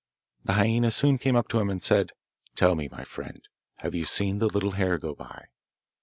[0.43, 2.13] The hyaenas soon came up to him and said,
[2.55, 5.45] 'Tell me, friend, have you seen the little hare go by?